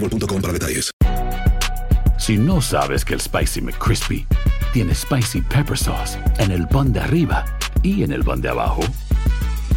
[0.00, 0.90] boostmobile.com para detalles.
[2.18, 4.26] Si no sabes que el Spicy McCrispy
[4.72, 7.44] tiene Spicy Pepper Sauce en el pan de arriba
[7.82, 8.82] y en el pan de abajo,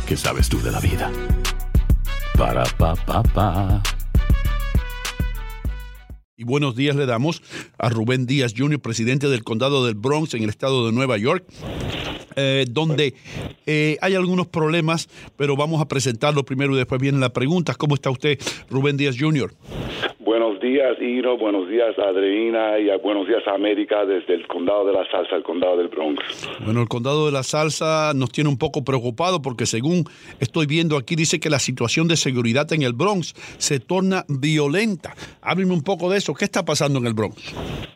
[0.08, 1.12] ¿qué sabes tú de la vida?
[2.38, 3.82] Para, pa, pa, pa.
[6.36, 7.44] Y buenos días le damos
[7.78, 11.46] a Rubén Díaz Jr., presidente del condado del Bronx en el estado de Nueva York,
[12.36, 13.14] eh, donde
[13.66, 17.78] eh, hay algunos problemas, pero vamos a presentarlo primero y después vienen las preguntas.
[17.78, 19.54] ¿Cómo está usted, Rubén Díaz Jr.?
[20.72, 21.38] Buenos días, Ino.
[21.38, 22.80] Buenos días, Adriana.
[22.80, 26.22] Y buenos días, América, desde el condado de la Salsa, el condado del Bronx.
[26.64, 30.06] Bueno, el condado de la salsa nos tiene un poco preocupado porque según
[30.40, 35.14] estoy viendo aquí dice que la situación de seguridad en el Bronx se torna violenta.
[35.42, 36.34] Hábleme un poco de eso.
[36.34, 37.54] ¿Qué está pasando en el Bronx?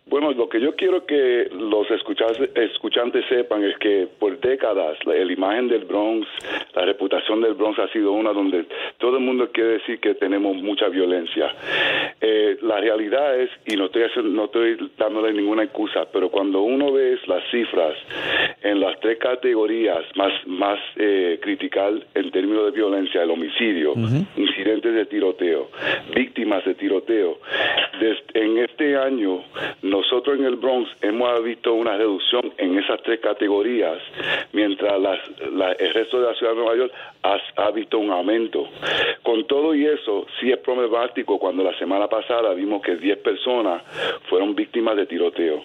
[0.08, 5.14] Bueno, lo que yo quiero que los escuchas- escuchantes sepan es que por décadas la,
[5.14, 6.28] la imagen del Bronx,
[6.76, 8.66] la reputación del Bronx ha sido una donde
[8.98, 11.54] todo el mundo quiere decir que tenemos mucha violencia.
[12.22, 16.62] Eh, la realidad es, y no estoy, haciendo- no estoy dándole ninguna excusa, pero cuando
[16.62, 17.96] uno ve las cifras
[18.62, 23.94] en las tres categorías más, más eh, critical en términos de violencia, el homicidio,
[24.70, 25.70] de tiroteo,
[26.16, 27.38] víctimas de tiroteo,
[28.34, 29.44] en este año
[29.84, 34.00] nosotros en el Bronx hemos visto una reducción en esas tres categorías,
[34.54, 36.94] mientras las- la- el resto de la ciudad de Nueva York
[37.24, 38.68] ha, ha visto un aumento.
[39.22, 43.84] Con todo y eso, sí es problemático cuando la semana pasada vimos que 10 personas
[44.30, 45.64] fueron víctimas de tiroteo.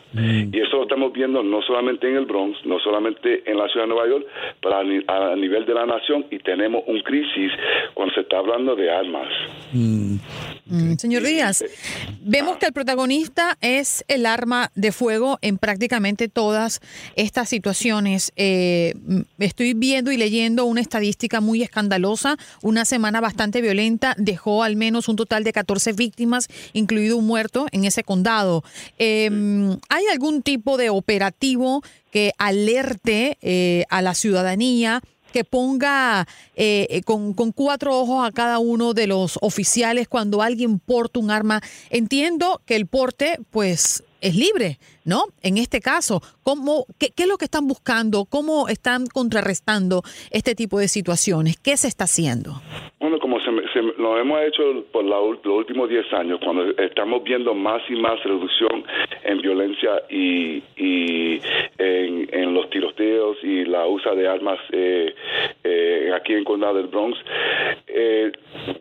[0.52, 3.86] Y eso lo estamos viendo no solamente en el Bronx, no solamente en la ciudad
[3.86, 4.26] de Nueva York,
[4.60, 7.50] pero a, a nivel de la nación y tenemos un crisis
[7.94, 9.28] cuando se está hablando de armas.
[9.72, 11.64] Mm, Señor Díaz,
[12.22, 16.80] vemos que el protagonista es el arma de fuego en prácticamente todas
[17.16, 18.32] estas situaciones.
[18.36, 22.36] Eh, mm, estoy viendo y leyendo una estadística muy escandalosa.
[22.62, 27.66] Una semana bastante violenta dejó al menos un total de 14 víctimas, incluido un muerto
[27.72, 28.64] en ese condado.
[28.98, 29.30] Eh,
[29.88, 35.00] ¿Hay algún tipo de operativo que alerte eh, a la ciudadanía?
[35.30, 40.78] Que ponga eh, eh, con, cuatro ojos a cada uno de los oficiales cuando alguien
[40.78, 41.62] porta un arma.
[41.90, 45.24] Entiendo que el porte, pues, es libre, ¿no?
[45.42, 48.26] En este caso, ¿cómo, qué es lo que están buscando?
[48.26, 51.56] ¿Cómo están contrarrestando este tipo de situaciones?
[51.56, 52.60] ¿Qué se está haciendo?
[53.00, 57.24] Bueno, como se, se lo hemos hecho por la los últimos 10 años, cuando estamos
[57.24, 58.84] viendo más y más reducción
[59.24, 61.40] en violencia y, y
[61.78, 65.14] en, en los tiroteos y la usa de armas eh,
[65.64, 67.18] eh, aquí en condado del Bronx,
[67.86, 68.32] eh,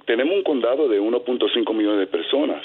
[0.06, 2.62] tenemos un condado de 1.5 millones de personas.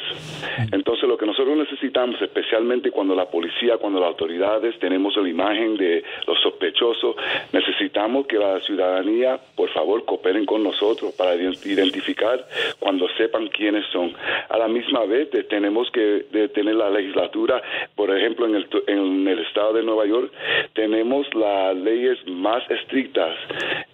[0.72, 5.76] Entonces, lo que nosotros necesitamos, especialmente cuando la policía, cuando las autoridades tenemos la imagen
[5.76, 7.14] de los sospechosos,
[7.52, 12.46] necesitamos que la ciudadanía, por favor, cooperen con nosotros para identificar
[12.78, 14.12] cuando sepan quiénes son.
[14.48, 17.62] A la misma vez, tenemos que tener la legislatura,
[17.94, 20.32] por ejemplo, en el, en el estado de Nueva York,
[20.74, 23.36] tenemos las leyes más estrictas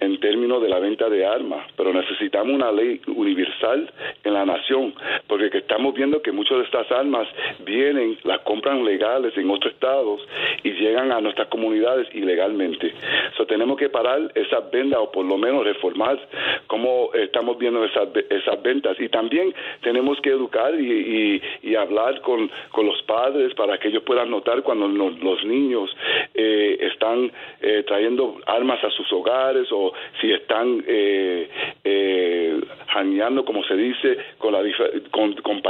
[0.01, 3.91] en términos de la venta de armas, pero necesitamos una ley universal
[4.25, 4.95] en la nación,
[5.27, 7.29] porque estamos viendo que muchas de estas armas
[7.61, 10.21] vienen, las compran legales en otros estados
[10.63, 12.93] y llegan a nuestras comunidades ilegalmente.
[13.37, 16.19] So, tenemos que parar esas ventas o por lo menos reformar
[16.67, 18.99] cómo estamos viendo esas, esas ventas.
[19.01, 21.41] Y también tenemos que educar y,
[21.81, 25.91] hablar con, con, los padres para que ellos puedan notar cuando los, niños
[26.35, 27.33] eh, están
[27.63, 31.49] eh, trayendo armas a sus hogares o si están eh,
[31.85, 32.61] eh
[33.45, 34.61] como se dice, con, la,
[35.11, 35.63] con, con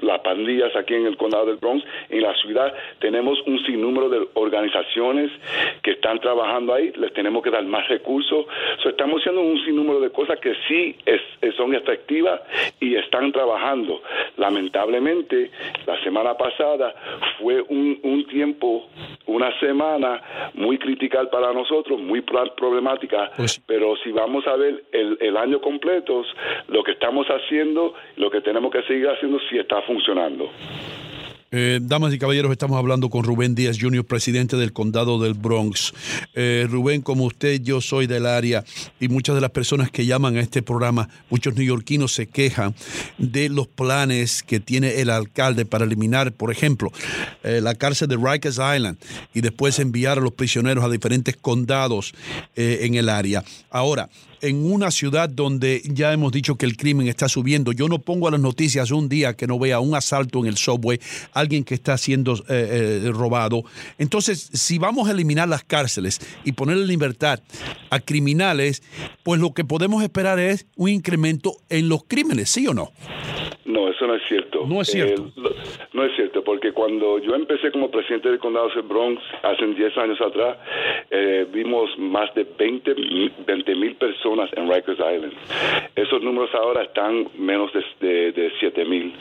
[0.00, 1.84] las pandillas aquí en el condado del Bronx.
[2.10, 5.30] En la ciudad tenemos un sinnúmero de organizaciones
[5.82, 8.46] que están trabajando ahí, les tenemos que dar más recursos.
[8.84, 12.40] estamos haciendo un sinnúmero de cosas que sí es, son efectivas
[12.80, 14.02] y están trabajando.
[14.36, 15.50] Lamentablemente,
[15.86, 16.94] la semana pasada
[17.38, 18.88] fue un, un tiempo,
[19.26, 25.18] una semana muy critical para nosotros, muy problemática, pues pero si vamos a ver el,
[25.20, 26.24] el año completo,
[26.68, 30.50] lo que estamos haciendo, lo que tenemos que seguir haciendo, sí está funcionando.
[31.54, 35.92] Eh, damas y caballeros, estamos hablando con Rubén Díaz Jr., presidente del condado del Bronx.
[36.32, 38.64] Eh, Rubén, como usted, yo soy del área
[38.98, 42.74] y muchas de las personas que llaman a este programa, muchos neoyorquinos se quejan
[43.18, 46.90] de los planes que tiene el alcalde para eliminar, por ejemplo,
[47.42, 48.96] eh, la cárcel de Rikers Island
[49.34, 52.14] y después enviar a los prisioneros a diferentes condados
[52.56, 53.44] en el área.
[53.68, 54.08] Ahora,
[54.42, 57.72] en una ciudad donde ya hemos dicho que el crimen está subiendo.
[57.72, 60.56] Yo no pongo a las noticias un día que no vea un asalto en el
[60.56, 60.98] subway,
[61.32, 63.62] alguien que está siendo eh, eh, robado.
[63.98, 67.40] Entonces, si vamos a eliminar las cárceles y poner en libertad
[67.90, 68.82] a criminales,
[69.22, 72.90] pues lo que podemos esperar es un incremento en los crímenes, ¿sí o no?
[73.64, 74.66] No, eso no es cierto.
[74.66, 75.32] No es cierto.
[75.92, 79.98] no es cierto, porque cuando yo empecé como presidente del condado de Bronx hace 10
[79.98, 80.58] años atrás,
[81.10, 82.94] eh, vimos más de 20
[83.76, 85.32] mil personas en Rikers Island.
[85.94, 87.70] Esos números ahora están menos
[88.00, 89.12] de, de, 7 mil.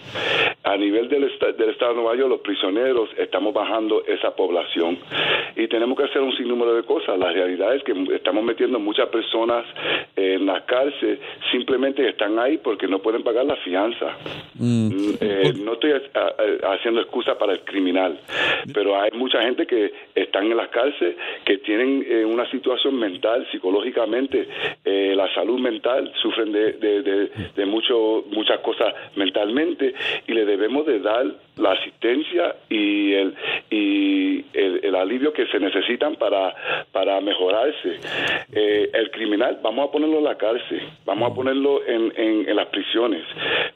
[0.64, 4.98] A nivel del, del estado de Nueva York, los prisioneros estamos bajando esa población
[5.56, 7.18] y tenemos que hacer un sinnúmero de cosas.
[7.18, 9.66] La realidad es que estamos metiendo muchas personas
[10.16, 11.20] en la cárcel
[11.52, 14.18] simplemente están ahí porque no pueden pagar la fianza.
[14.56, 14.88] Mm.
[14.92, 15.94] Mm, eh, no estoy
[16.64, 18.20] haciendo excusa para el criminal,
[18.74, 21.16] pero hay mucha gente que están en las cárceles
[21.46, 24.48] que tienen eh, una situación mental, psicológicamente,
[24.86, 29.94] eh, la salud mental, sufren de, de, mucho, muchas cosas mentalmente
[30.28, 31.26] y le debemos de dar
[31.58, 33.36] la asistencia y el,
[33.70, 36.54] y el, alivio que se necesitan para,
[36.92, 38.00] para mejorarse.
[38.52, 43.24] el criminal, vamos a ponerlo en la cárcel, vamos a ponerlo en, en, las prisiones,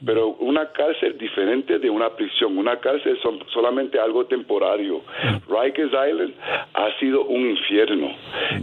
[0.04, 2.58] pero una cárcel diferente de una prisión.
[2.58, 5.02] Una cárcel es solamente algo temporario.
[5.48, 6.34] Rikers Island
[6.74, 8.14] ha sido un infierno.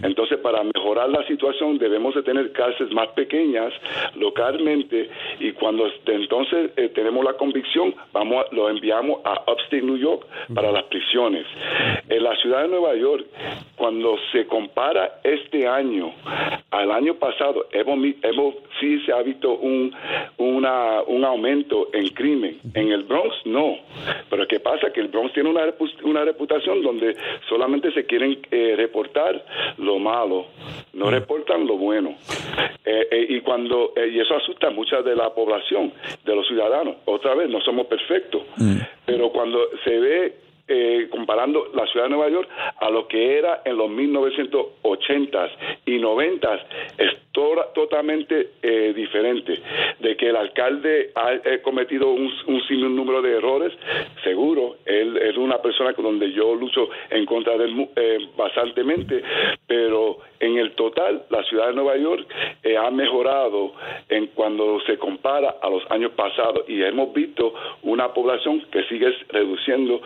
[0.01, 3.73] Entonces, para mejorar la situación, debemos de tener cárceles más pequeñas
[4.15, 5.09] localmente
[5.39, 10.71] y cuando entonces eh, tenemos la convicción, vamos lo enviamos a Upstate New York para
[10.71, 11.45] las prisiones.
[12.09, 13.25] En la ciudad de Nueva York,
[13.75, 16.13] cuando se compara este año
[16.71, 19.93] al año pasado, hemos, hemos sí se ha visto un,
[20.37, 22.59] una, un aumento en crimen.
[22.73, 23.77] En el Bronx no.
[24.29, 24.91] Pero ¿qué pasa?
[24.91, 25.61] Que el Bronx tiene una,
[26.03, 27.15] una reputación donde
[27.47, 29.43] solamente se quieren eh, reportar
[29.77, 30.47] lo malo,
[30.93, 32.15] no reportan lo bueno.
[32.85, 35.93] Eh, eh, y cuando y eso asusta a mucha de la población,
[36.25, 36.97] de los ciudadanos.
[37.05, 38.43] Otra vez, no somos perfectos.
[38.57, 38.77] Mm.
[39.05, 42.47] Pero cuando se ve eh, comparando la ciudad de Nueva York
[42.79, 45.49] a lo que era en los 1980s
[45.85, 46.61] y 90s,
[46.97, 49.59] es totalmente eh, diferente.
[49.99, 51.33] De que el alcalde ha
[51.63, 53.73] cometido un, un número de errores,
[54.23, 59.21] seguro, él es una persona donde yo lucho en contra de él eh, bastantemente,
[59.67, 62.25] pero en el total, la ciudad de Nueva York
[62.79, 63.73] ha mejorado
[64.09, 69.11] en cuando se compara a los años pasados y hemos visto una población que sigue
[69.29, 70.01] reduciendo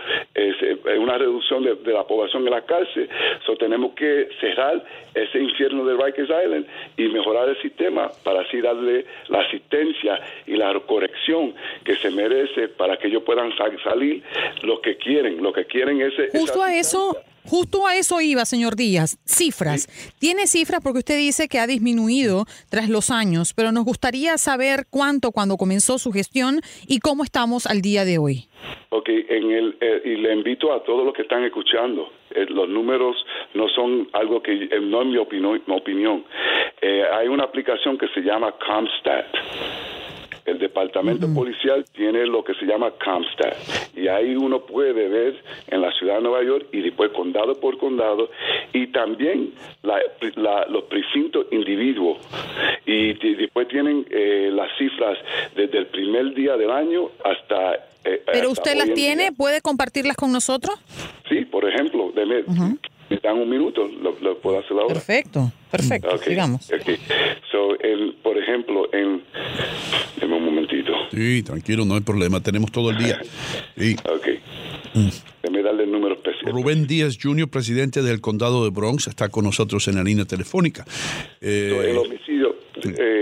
[0.50, 3.10] es una reducción de, la población en la cárcel.
[3.46, 6.66] So, tenemos que cerrar ese infierno de Rikers Island
[6.98, 12.68] y mejorar el sistema para así darle la asistencia y la corrección que se merece
[12.70, 13.52] para que ellos puedan
[13.84, 14.24] salir
[14.62, 15.42] lo que quieren.
[15.42, 16.14] Lo que quieren es...
[16.32, 17.16] Justo a eso
[17.48, 19.18] Justo a eso iba, señor Díaz.
[19.26, 19.88] Cifras.
[20.20, 24.86] Tiene cifras porque usted dice que ha disminuido tras los años, pero nos gustaría saber
[24.90, 28.50] cuánto cuando comenzó su gestión y cómo estamos al día de hoy.
[28.90, 32.12] Ok, en el, eh, y le invito a todos los que están escuchando.
[32.32, 33.16] Eh, los números
[33.54, 35.62] no son algo que, eh, no es mi, opinión.
[35.66, 36.26] Mi opinión.
[37.14, 39.26] hay una aplicación que se llama Comstat
[40.48, 43.54] el departamento policial tiene lo que se llama CompStat
[43.98, 45.36] y ahí uno puede ver
[45.68, 48.30] en la ciudad de Nueva York y después condado por condado
[48.74, 49.52] y también
[49.84, 50.00] la-
[50.36, 52.18] la- los precintos individuos
[52.86, 55.18] y después tienen eh, las cifras
[55.56, 57.76] desde el primer día del año hasta
[58.06, 59.32] eh, ¿Pero hasta usted las en tiene?
[59.34, 60.76] ¿Puede compartirlas con nosotros?
[61.28, 62.44] Sí, por ejemplo, deme,
[63.10, 64.88] me dan un minuto, lo, lo puedo hacer ahora.
[64.94, 66.10] Perfecto, perfecto.
[66.16, 66.66] Ok, Sigamos.
[67.52, 69.22] So, el- por ejemplo, en...
[70.20, 70.92] Deme un momentito.
[71.12, 72.42] Sí, tranquilo, no hay problema.
[72.42, 73.20] Tenemos todo el día.
[73.78, 73.96] Sí.
[74.10, 74.28] Ok.
[75.44, 76.52] Déjeme darle el número especial.
[76.52, 80.86] Rubén Díaz Jr., presidente del condado de Bronx, está con nosotros en la línea telefónica.
[81.40, 83.17] Eh, el homicidio, eh,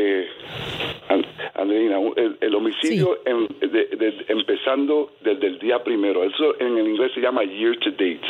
[3.26, 7.78] en- de- de- empezando desde el día primero, eso en el inglés se llama year
[7.80, 8.22] to date,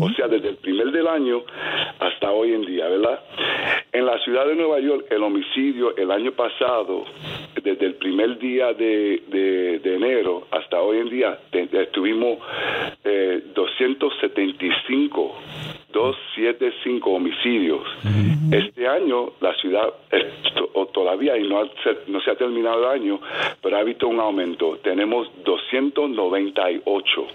[0.00, 1.42] o sea, desde el primer del año
[1.98, 3.20] hasta hoy en día, ¿verdad?
[3.92, 7.04] En la ciudad de Nueva York, el homicidio el año pasado,
[7.62, 11.38] desde el primer día de, de- de enero hasta hoy en día,
[11.92, 12.38] tuvimos
[13.04, 15.34] eh, 275
[15.92, 17.82] 275 homicidios.
[18.50, 19.88] Este año la ciudad
[20.92, 23.20] todavía y no, ha- se- no se ha terminado el año,
[23.62, 24.78] pero ha visto un aumento.
[24.82, 27.26] Tenemos 298.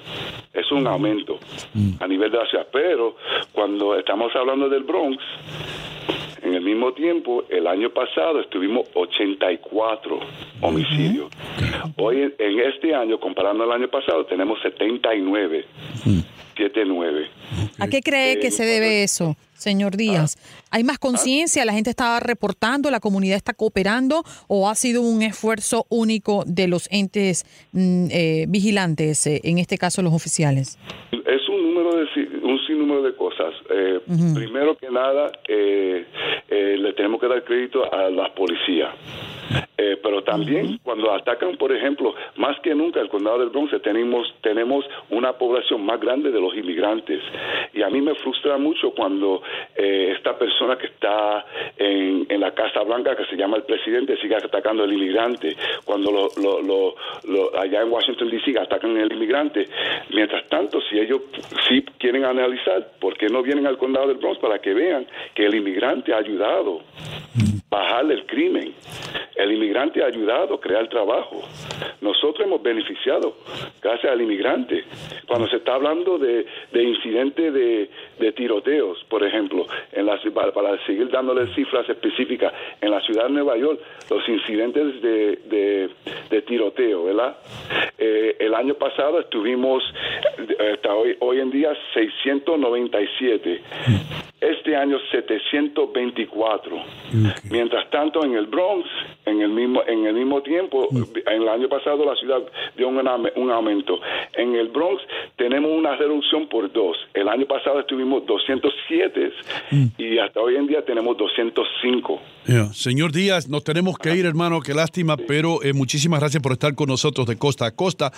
[0.54, 1.40] Es un aumento
[2.00, 2.68] a nivel de la ciudad.
[2.72, 3.16] Pero
[3.52, 5.24] cuando estamos hablando del Bronx,
[6.44, 10.20] en el mismo tiempo, el año pasado estuvimos 84
[10.62, 11.30] homicidios.
[11.98, 15.66] Hoy, en- en este año, comparando al año pasado, tenemos 79.
[16.58, 17.28] 79.
[17.80, 20.38] ¿A qué cree que se debe eso, señor Díaz?
[20.72, 21.64] ¿Hay más conciencia?
[21.66, 22.92] ¿La gente está reportando?
[22.92, 24.24] ¿La comunidad está cooperando?
[24.48, 29.78] ¿O ha sido un esfuerzo único de los entes mm, eh, vigilantes, eh, en este
[29.78, 30.78] caso los oficiales?
[31.12, 32.06] Es un número de
[32.44, 33.54] un sinnúmero de cosas.
[33.70, 34.00] Eh,
[34.34, 36.06] Primero que nada, eh,
[36.50, 38.94] le tenemos que dar crédito a las policías.
[39.98, 44.28] Eh, pero también cuando atacan, por ejemplo, más que nunca el condado del Bronx tenemos
[44.42, 47.22] tenemos una población más grande de los inmigrantes.
[47.74, 49.42] Y a mí me frustra mucho cuando
[49.76, 51.46] eh, esta persona que está
[51.78, 55.56] en, en la Casa Blanca que se llama el presidente sigue atacando al inmigrante.
[55.86, 56.96] Cuando lo, lo- lo-
[57.28, 58.60] lo- allá en Washington D.C.
[58.60, 59.66] atacan al inmigrante.
[60.14, 61.22] Mientras tanto si ellos
[61.68, 65.46] sí quieren analizar por qué no vienen al condado del Bronx para que vean que
[65.46, 66.82] el inmigrante ha ayudado
[67.70, 68.74] bajar el crimen.
[69.36, 71.44] El inmigrante ha ayudado a crear trabajo.
[72.02, 73.36] Nosotros hemos beneficiado
[73.82, 74.84] gracias al inmigrante.
[75.28, 80.20] Cuando se está hablando de, de incidentes de, de tiroteos, por ejemplo, en la,
[80.54, 85.90] para seguir dándole cifras específicas, en la ciudad de Nueva York, los incidentes de, de,
[86.30, 87.38] de tiroteo, ¿verdad?
[87.98, 89.84] Eh, el año pasado estuvimos,
[90.38, 93.62] eh, hasta hoy, hoy en día, 697.
[94.40, 96.78] Este año 724.
[97.50, 98.88] Mientras tanto, en el Bronx,
[99.26, 102.42] en el mismo en el mismo tiempo, en el año pasado la ciudad
[102.76, 104.00] dio un, un aumento.
[104.34, 105.02] En el Bronx
[105.38, 106.98] tenemos una reducción por dos.
[107.14, 109.32] El año pasado estuvimos 207
[109.98, 112.22] y hasta hoy en día tenemos 205.
[112.46, 116.52] Ya, Señor Díaz, nos tenemos que ir, hermano, qué lástima, pero eh, muchísimas gracias por
[116.52, 118.12] estar con nosotros de costa a costa,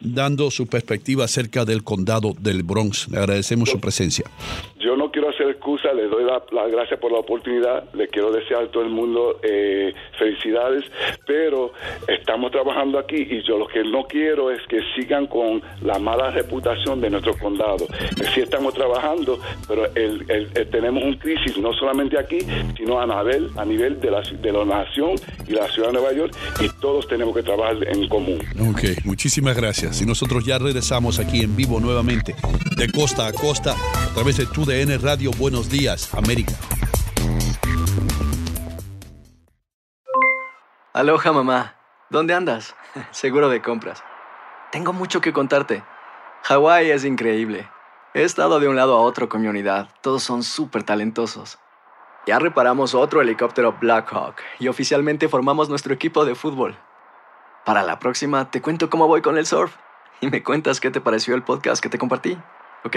[0.00, 3.08] dando su perspectiva acerca del condado del Bronx.
[3.10, 4.24] Le agradecemos su presencia.
[4.78, 8.64] Yo no hacer excusa, le doy la, la gracia por la oportunidad, le quiero desear
[8.64, 10.84] a todo el mundo eh, felicidades,
[11.26, 11.72] pero
[12.08, 16.30] estamos trabajando aquí y yo lo que no quiero es que sigan con la mala
[16.30, 17.86] reputación de nuestro condado.
[18.34, 19.38] Sí estamos trabajando,
[19.68, 19.84] pero
[20.70, 22.38] tenemos un crisis no solamente aquí,
[22.76, 25.12] sino a nivel, a nivel de, la, de la nación
[25.46, 28.38] y la ciudad de Nueva York y todos tenemos que trabajar en común.
[28.70, 30.00] Ok, muchísimas gracias.
[30.00, 32.34] Y nosotros ya regresamos aquí en vivo nuevamente,
[32.76, 33.74] de costa a costa,
[34.14, 35.32] través de TUDN Radio.
[35.36, 36.54] Buenos días, América.
[40.92, 41.74] Aloha mamá,
[42.10, 42.76] ¿dónde andas?
[43.10, 44.04] Seguro de compras.
[44.70, 45.82] Tengo mucho que contarte.
[46.44, 47.68] Hawái es increíble.
[48.14, 49.88] He estado de un lado a otro con mi unidad.
[50.00, 51.58] Todos son súper talentosos.
[52.26, 56.78] Ya reparamos otro helicóptero Blackhawk y oficialmente formamos nuestro equipo de fútbol.
[57.64, 59.74] Para la próxima te cuento cómo voy con el surf
[60.20, 62.38] y me cuentas qué te pareció el podcast que te compartí,
[62.84, 62.96] ¿ok?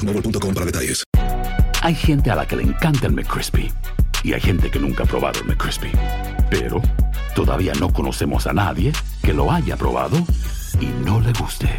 [0.01, 1.03] boostmobile.com para detalles.
[1.83, 3.71] Hay gente a la que le encanta el McCrispy
[4.23, 5.91] y hay gente que nunca ha probado el McCrispy.
[6.49, 6.81] Pero
[7.35, 8.91] todavía no conocemos a nadie
[9.23, 10.17] que lo haya probado
[10.79, 11.69] y no le guste.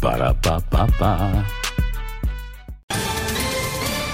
[0.00, 1.44] Para pa pa pa.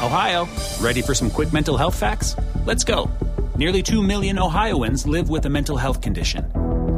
[0.02, 0.46] Ohio,
[0.80, 2.36] ready for some quick mental health facts?
[2.66, 3.08] Let's go.
[3.56, 6.44] Nearly 2 million Ohioans live with a mental health condition.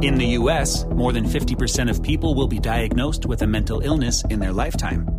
[0.01, 4.23] In the U.S., more than 50% of people will be diagnosed with a mental illness
[4.29, 5.18] in their lifetime.